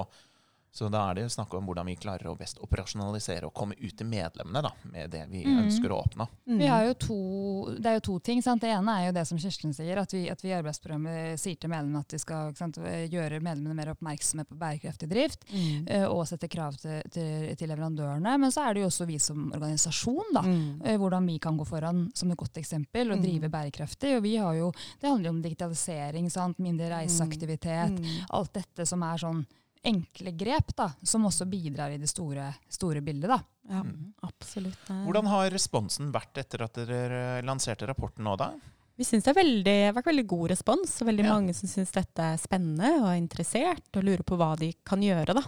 Så 0.74 0.88
da 0.90 1.10
er 1.12 1.16
det 1.16 1.26
snakk 1.32 1.54
om 1.54 1.66
hvordan 1.68 1.86
vi 1.86 1.98
klarer 2.00 2.30
å 2.32 2.38
best 2.40 2.58
operasjonalisere 2.64 3.44
og 3.44 3.54
komme 3.54 3.76
ut 3.76 3.96
til 3.98 4.08
medlemmene 4.08 4.62
da, 4.64 4.72
med 4.92 5.10
det 5.12 5.26
vi 5.30 5.44
Mm. 5.44 5.66
ønsker 5.66 5.92
å 5.92 5.98
oppnå. 6.06 6.28
Vi 6.48 6.66
har 6.68 6.86
jo 6.86 6.94
to, 6.94 7.76
det 7.76 7.86
er 7.86 7.94
jo 8.00 8.00
to 8.00 8.20
ting. 8.20 8.42
Sant? 8.42 8.62
Det 8.62 8.70
ene 8.70 8.88
er 9.02 9.06
jo 9.08 9.12
det 9.12 9.28
som 9.28 9.38
Kirsten 9.38 9.74
sier, 9.74 9.98
at 10.00 10.12
vi, 10.14 10.30
at 10.30 10.40
vi 10.42 10.50
i 10.50 10.56
arbeidsprogrammet 10.62 11.38
sier 11.40 11.60
til 11.60 11.70
medlemmene 11.70 12.00
at 12.00 12.12
vi 12.16 12.18
skal 12.20 12.54
sant, 12.56 12.78
gjøre 12.78 13.42
medlemmene 13.44 13.76
mer 13.76 13.92
oppmerksomme 13.94 14.46
på 14.48 14.56
bærekraftig 14.58 15.10
drift. 15.10 15.44
Mm. 15.52 15.88
eh, 15.90 16.06
Og 16.08 16.26
sette 16.28 16.48
krav 16.48 16.78
til, 16.80 17.02
til, 17.12 17.56
til 17.56 17.68
leverandørene. 17.70 18.38
Men 18.40 18.50
så 18.52 18.70
er 18.70 18.74
det 18.74 18.82
jo 18.84 18.88
også 18.88 19.06
vi 19.08 19.18
som 19.20 19.52
organisasjon. 19.52 20.34
da, 20.34 20.42
Mm. 20.42 20.82
eh, 20.86 20.98
Hvordan 20.98 21.26
vi 21.28 21.38
kan 21.40 21.58
gå 21.58 21.66
foran 21.68 22.12
som 22.16 22.32
et 22.32 22.38
godt 22.38 22.54
eksempel 22.58 23.12
og 23.12 23.18
Mm. 23.20 23.24
drive 23.24 23.50
bærekraftig. 23.52 24.16
Og 24.18 24.24
vi 24.24 24.36
har 24.38 24.54
jo, 24.56 24.72
Det 25.02 25.10
handler 25.10 25.26
jo 25.32 25.36
om 25.36 25.42
digitalisering, 25.42 26.30
sant? 26.32 26.58
mindre 26.60 26.90
reiseaktivitet. 26.90 28.00
Mm. 28.00 28.26
Alt 28.32 28.54
dette 28.54 28.86
som 28.88 29.02
er 29.04 29.18
sånn 29.18 29.46
enkle 29.84 30.32
grep, 30.38 30.76
da, 30.78 30.90
som 31.04 31.24
også 31.26 31.48
bidrar 31.50 31.92
i 31.92 31.98
det 31.98 32.10
store, 32.10 32.54
store 32.70 33.02
bildet. 33.02 33.30
da. 33.30 33.40
Ja, 33.70 33.82
Mm. 33.84 34.14
absolutt. 34.24 34.86
Hvordan 34.88 35.28
har 35.28 35.50
responsen 35.50 36.12
vært 36.12 36.38
etter 36.38 36.62
at 36.64 36.74
dere 36.74 37.42
lanserte 37.44 37.88
rapporten 37.88 38.24
nå, 38.24 38.36
da? 38.38 38.52
Vi 38.98 39.04
syns 39.06 39.24
det 39.24 39.34
har 39.36 39.44
veldig, 39.44 39.94
vært 39.96 40.06
veldig 40.12 40.28
god 40.28 40.50
respons. 40.52 41.02
og 41.02 41.08
Veldig 41.08 41.24
Ja. 41.26 41.34
mange 41.34 41.56
som 41.56 41.68
syns 41.70 41.92
dette 41.92 42.20
er 42.20 42.38
spennende 42.38 43.00
og 43.02 43.08
er 43.08 43.22
interessert 43.22 43.88
og 43.96 44.04
lurer 44.04 44.24
på 44.24 44.38
hva 44.38 44.56
de 44.58 44.74
kan 44.86 45.00
gjøre. 45.02 45.34
Da. 45.34 45.42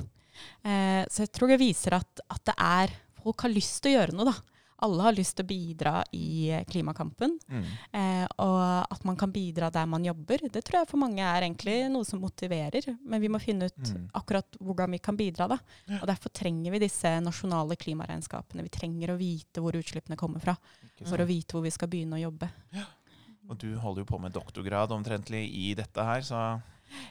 Eh, 0.65 1.05
så 1.05 1.17
jeg 1.27 1.31
tror 1.33 1.47
det 1.49 1.59
viser 1.59 1.93
at, 1.93 2.19
at 2.29 2.43
det 2.45 2.55
er 2.57 2.89
Folk 3.23 3.39
har 3.41 3.51
lyst 3.51 3.81
til 3.81 3.93
å 3.95 3.99
gjøre 4.07 4.13
noe. 4.13 4.25
da. 4.25 4.33
Alle 4.83 5.05
har 5.07 5.15
lyst 5.15 5.37
til 5.37 5.45
å 5.45 5.49
bidra 5.49 5.93
i 6.13 6.49
eh, 6.51 6.63
klimakampen. 6.67 7.37
Mm. 7.49 7.65
Eh, 7.99 8.25
og 8.43 8.91
at 8.91 9.05
man 9.07 9.15
kan 9.19 9.31
bidra 9.31 9.69
der 9.73 9.87
man 9.89 10.03
jobber, 10.05 10.43
det 10.51 10.63
tror 10.67 10.81
jeg 10.81 10.89
for 10.91 10.99
mange 11.01 11.23
er 11.23 11.45
egentlig 11.47 11.77
noe 11.93 12.03
som 12.07 12.19
motiverer. 12.23 12.89
Men 13.01 13.23
vi 13.23 13.31
må 13.31 13.39
finne 13.41 13.69
ut 13.71 13.79
Mm. 13.93 14.09
akkurat 14.15 14.57
hvordan 14.59 14.91
vi 14.91 14.99
kan 14.99 15.17
bidra. 15.17 15.47
da. 15.47 15.57
Og 16.01 16.07
Derfor 16.07 16.29
trenger 16.33 16.71
vi 16.71 16.79
disse 16.83 17.09
nasjonale 17.21 17.75
klimaregnskapene. 17.79 18.63
Vi 18.63 18.69
trenger 18.69 19.13
å 19.13 19.17
vite 19.19 19.61
hvor 19.63 19.73
utslippene 19.75 20.17
kommer 20.19 20.39
fra, 20.43 20.55
for 21.05 21.17
å 21.17 21.25
vite 21.27 21.53
hvor 21.55 21.63
vi 21.63 21.71
skal 21.71 21.87
begynne 21.91 22.15
å 22.19 22.23
jobbe. 22.31 22.49
Og 23.49 23.57
du 23.59 23.75
holder 23.77 24.01
jo 24.03 24.05
på 24.05 24.19
med 24.23 24.31
doktorgrad 24.33 24.91
omtrentlig 24.95 25.43
i 25.51 25.73
dette 25.75 26.03
her, 26.03 26.21
så 26.21 26.61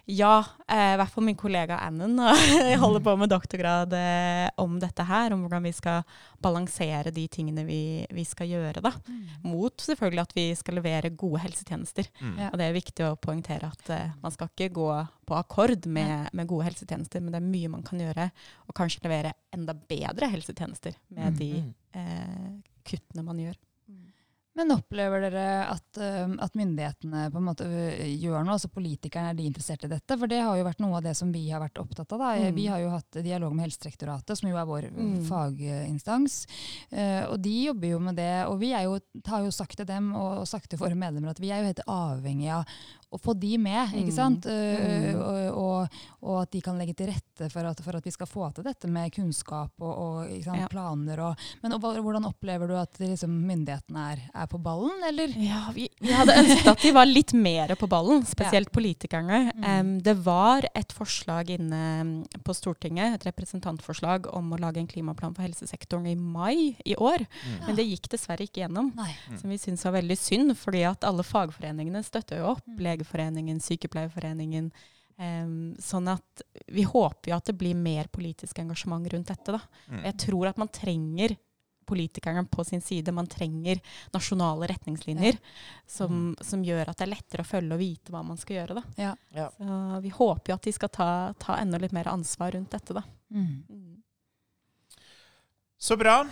Ja, 0.07 0.45
eh, 0.69 0.93
i 0.95 0.99
hvert 1.01 1.11
fall 1.15 1.25
min 1.25 1.37
kollega 1.39 1.79
Annen 1.87 2.19
og 2.21 2.37
jeg 2.71 2.79
holder 2.83 3.01
på 3.05 3.15
med 3.21 3.31
doktorgrad 3.33 3.93
eh, 3.97 4.49
om 4.63 4.79
dette 4.83 5.05
her, 5.09 5.33
om 5.35 5.45
hvordan 5.47 5.63
vi 5.67 5.73
skal 5.77 6.03
balansere 6.43 7.13
de 7.15 7.27
tingene 7.33 7.65
vi, 7.69 7.81
vi 8.11 8.25
skal 8.27 8.49
gjøre. 8.51 8.83
da. 8.85 8.93
Mot 9.47 9.85
selvfølgelig 9.85 10.23
at 10.27 10.35
vi 10.37 10.47
skal 10.59 10.79
levere 10.81 11.11
gode 11.15 11.41
helsetjenester. 11.45 12.09
mm. 12.21 12.39
Og 12.51 12.59
det 12.59 12.67
er 12.69 12.77
viktig 12.77 13.07
å 13.09 13.17
poengtere 13.17 13.71
at 13.73 13.91
eh, 13.95 14.11
man 14.23 14.35
skal 14.35 14.51
ikke 14.53 14.73
gå 14.75 14.89
på 15.29 15.39
akkord 15.39 15.87
med, 15.87 16.29
med 16.35 16.49
gode 16.51 16.67
helsetjenester, 16.71 17.21
men 17.23 17.33
det 17.33 17.41
er 17.43 17.47
mye 17.53 17.71
man 17.73 17.83
kan 17.87 18.01
gjøre, 18.03 18.31
og 18.69 18.75
kanskje 18.77 19.05
levere 19.07 19.33
enda 19.55 19.75
bedre 19.75 20.29
helsetjenester 20.33 20.97
med 21.15 21.33
Mm. 21.33 21.39
de 21.39 21.53
Mm. 21.63 21.75
eh, 21.95 22.51
kuttene 22.89 23.23
man 23.25 23.39
gjør. 23.39 23.55
Men 24.55 24.75
opplever 24.75 25.23
dere 25.25 25.45
at, 25.73 25.97
at 26.45 26.57
myndighetene 26.59 27.31
på 27.33 27.41
en 27.41 27.47
måte 27.47 27.65
gjør 27.65 28.43
noe, 28.45 28.59
altså 28.59 28.69
politikerne 28.69 29.31
er 29.33 29.39
de 29.39 29.47
interessert 29.49 29.87
i 29.87 29.89
dette? 29.89 30.19
For 30.21 30.29
det 30.29 30.43
har 30.45 30.59
jo 30.61 30.67
vært 30.67 30.83
noe 30.85 30.99
av 30.99 31.07
det 31.07 31.15
som 31.17 31.31
vi 31.33 31.47
har 31.49 31.63
vært 31.63 31.81
opptatt 31.81 32.13
av. 32.13 32.21
Da. 32.21 32.33
Mm. 32.37 32.59
Vi 32.59 32.67
har 32.69 32.83
jo 32.83 32.91
hatt 32.93 33.21
dialog 33.25 33.55
med 33.57 33.65
Helsedirektoratet, 33.67 34.37
som 34.39 34.51
jo 34.51 34.59
er 34.61 34.69
vår 34.69 34.91
Mm. 34.93 35.25
faginstans. 35.25 36.47
Eh, 36.91 37.25
og 37.31 37.41
de 37.41 37.55
jobber 37.69 37.95
jo 37.95 37.99
med 38.05 38.17
det. 38.21 38.47
Og 38.51 38.59
vi 38.61 38.73
er 38.77 38.85
jo, 38.85 38.99
har 39.27 39.45
jo 39.47 39.51
sagt 39.55 39.77
til 39.81 39.87
dem 39.89 40.13
og 40.15 40.45
sagt 40.47 40.69
til 40.69 40.79
våre 40.79 40.95
medlemmer 40.99 41.31
at 41.33 41.41
vi 41.41 41.51
er 41.51 41.63
jo 41.63 41.71
helt 41.73 41.87
avhengig 41.89 42.51
av 42.53 42.65
å 43.13 43.19
få 43.21 43.35
de 43.39 43.59
med, 43.61 43.93
ikke 43.93 44.13
Mm. 44.13 44.17
sant? 44.17 44.47
Eh, 44.47 45.13
Mm. 45.13 45.21
og, 45.21 45.57
og, 45.59 45.97
og 46.23 46.37
at 46.43 46.51
de 46.55 46.61
kan 46.65 46.79
legge 46.79 46.95
til 46.97 47.09
rette 47.11 47.51
for 47.53 47.67
at, 47.69 47.81
for 47.85 47.97
at 47.99 48.05
vi 48.05 48.11
skal 48.15 48.27
få 48.27 48.47
til 48.55 48.65
dette 48.65 48.89
med 48.89 49.13
kunnskap 49.13 49.71
og, 49.81 49.93
og 49.93 50.31
ikke 50.31 50.45
sant, 50.45 50.61
Ja. 50.63 50.69
planer. 50.73 51.21
Og, 51.21 51.37
men 51.63 51.73
og, 51.77 51.81
hvordan 51.83 52.25
opplever 52.29 52.69
du 52.69 52.75
at 52.79 52.97
liksom, 53.03 53.31
myndighetene 53.47 54.05
er, 54.15 54.23
er 54.35 54.47
på 54.47 54.61
ballen, 54.63 55.03
eller? 55.09 55.29
Ja, 55.37 55.67
vi, 55.75 55.89
vi 56.01 56.13
hadde 56.13 56.33
ønsket 56.41 56.71
at 56.73 56.83
de 56.87 56.93
var 56.97 57.07
litt 57.07 57.35
mer 57.35 57.75
på 57.77 57.89
ballen, 57.91 58.25
spesielt 58.35 58.73
politikerne. 58.73 59.53
Mm. 59.57 59.67
Um, 59.69 59.93
det 60.01 60.17
var 60.25 60.65
et 60.75 60.93
forslag 60.97 61.51
inne 61.59 62.25
på 62.45 62.55
Stortinget, 62.57 63.19
et 63.21 63.27
representantforslag 63.31 64.27
om 64.33 64.53
å 64.55 64.61
lage 64.61 64.81
en 64.81 64.89
klimaplan 64.91 65.35
for 65.37 65.45
helsesektoren 65.45 66.07
i 66.11 66.15
mai 66.17 66.77
i 66.87 66.95
år. 66.97 67.27
Mm. 67.29 67.59
Men 67.67 67.77
det 67.79 67.87
gikk 67.91 68.09
dessverre 68.15 68.47
ikke 68.47 68.63
gjennom. 68.65 68.93
Nei. 68.97 69.13
Som 69.41 69.51
vi 69.53 69.59
syns 69.61 69.85
var 69.85 69.97
veldig 69.99 70.17
synd, 70.19 70.57
fordi 70.59 70.83
at 70.89 71.05
alle 71.05 71.23
fagforeningene 71.27 72.03
støtter 72.07 72.41
jo 72.43 72.51
opp. 72.55 72.65
Mm. 72.67 72.77
Legeforeningen, 73.03 73.61
Sykepleierforeningen. 73.61 74.73
Um, 75.23 75.75
sånn 75.79 76.09
at 76.09 76.43
vi 76.73 76.87
håper 76.89 77.31
jo 77.31 77.37
at 77.37 77.47
det 77.51 77.55
blir 77.61 77.77
mer 77.79 78.09
politisk 78.11 78.59
engasjement 78.63 79.07
rundt 79.13 79.29
dette. 79.29 79.59
da. 79.59 79.61
Mm. 79.91 80.05
Jeg 80.09 80.19
tror 80.27 80.49
at 80.49 80.61
man 80.61 80.71
trenger 80.73 81.37
politikerne 81.87 82.47
på 82.49 82.65
sin 82.65 82.81
side. 82.81 83.13
Man 83.13 83.27
trenger 83.27 83.81
nasjonale 84.15 84.71
retningslinjer 84.71 85.37
som, 85.87 86.33
som 86.41 86.63
gjør 86.65 86.89
at 86.89 86.99
det 86.99 87.07
er 87.07 87.13
lettere 87.13 87.45
å 87.45 87.49
følge 87.49 87.75
og 87.75 87.83
vite 87.83 88.15
hva 88.15 88.23
man 88.25 88.39
skal 88.41 88.61
gjøre. 88.61 88.79
Da. 88.79 88.85
Ja. 89.03 89.13
Ja. 89.35 89.49
Så 89.59 90.01
vi 90.05 90.15
håper 90.15 90.53
jo 90.53 90.57
at 90.57 90.69
de 90.69 90.75
skal 90.79 90.93
ta, 90.95 91.11
ta 91.43 91.59
enda 91.61 91.81
litt 91.83 91.95
mer 91.95 92.09
ansvar 92.13 92.55
rundt 92.57 92.73
dette. 92.73 92.97
Da. 92.97 93.05
Mm. 93.35 93.67
Mm. 93.69 93.99
Så 95.83 95.99
bra. 95.99 96.23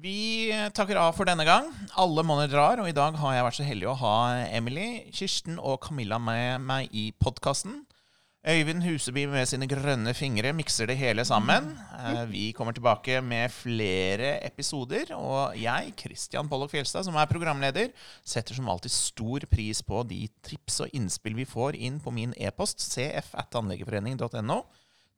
Vi 0.00 0.48
takker 0.72 0.96
av 0.96 1.12
for 1.18 1.28
denne 1.28 1.44
gang. 1.44 1.66
Alle 2.00 2.22
monner 2.24 2.48
drar, 2.48 2.80
og 2.80 2.88
i 2.88 2.94
dag 2.96 3.16
har 3.20 3.34
jeg 3.36 3.44
vært 3.46 3.56
så 3.58 3.66
heldig 3.66 3.88
å 3.90 3.98
ha 4.00 4.16
Emily, 4.48 4.86
Kirsten 5.12 5.58
og 5.60 5.80
Camilla 5.84 6.16
med 6.22 6.62
meg 6.64 6.94
i 6.96 7.10
podkasten. 7.20 7.82
Øyvind 8.40 8.80
Huseby 8.86 9.26
med 9.28 9.44
sine 9.50 9.66
grønne 9.68 10.14
fingre 10.16 10.54
mikser 10.56 10.88
det 10.88 10.96
hele 10.96 11.26
sammen. 11.28 11.74
Eh, 11.98 12.22
Vi 12.30 12.44
kommer 12.56 12.72
tilbake 12.72 13.18
med 13.20 13.52
flere 13.52 14.38
episoder. 14.46 15.12
Og 15.18 15.58
jeg, 15.60 15.92
Christian 16.00 16.48
Pollock 16.48 16.72
Fjelstad, 16.72 17.04
som 17.04 17.18
er 17.20 17.28
programleder, 17.28 17.90
setter 18.24 18.56
som 18.56 18.70
alltid 18.72 18.94
stor 18.94 19.44
pris 19.50 19.82
på 19.84 20.00
de 20.08 20.22
tips 20.48 20.80
og 20.86 20.94
innspill 20.96 21.36
vi 21.36 21.44
får 21.44 21.76
inn 21.76 22.00
på 22.00 22.14
min 22.16 22.32
e-post 22.40 22.80
cf.tannlegeforeningen.no. 22.80 24.62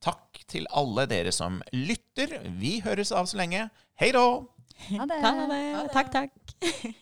Takk 0.02 0.42
til 0.50 0.66
alle 0.74 1.06
dere 1.06 1.30
som 1.30 1.60
lytter. 1.70 2.40
Vi 2.58 2.80
høres 2.82 3.14
av 3.14 3.30
så 3.30 3.38
lenge. 3.38 3.68
Hei 4.02 4.10
da! 4.10 4.26
Ha 4.98 5.06
det. 5.06 5.20
Ha 5.24 5.32
det. 5.52 5.90
Takk, 5.92 6.12
takk. 6.12 6.30